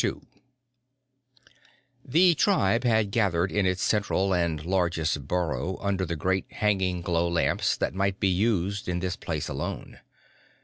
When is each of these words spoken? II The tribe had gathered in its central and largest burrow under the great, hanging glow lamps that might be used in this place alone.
II 0.03 0.13
The 2.03 2.33
tribe 2.33 2.83
had 2.85 3.11
gathered 3.11 3.51
in 3.51 3.67
its 3.67 3.83
central 3.83 4.33
and 4.33 4.65
largest 4.65 5.27
burrow 5.27 5.77
under 5.79 6.07
the 6.07 6.15
great, 6.15 6.51
hanging 6.51 7.03
glow 7.03 7.27
lamps 7.29 7.77
that 7.77 7.93
might 7.93 8.19
be 8.19 8.27
used 8.27 8.89
in 8.89 8.97
this 8.99 9.15
place 9.15 9.47
alone. 9.47 9.99